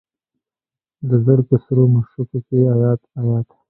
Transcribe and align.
د 1.09 1.11
زرکو 1.25 1.55
سرو 1.65 1.83
مشوکو 1.93 2.39
کې 2.47 2.57
ایات، 2.73 3.01
ایات 3.21 3.47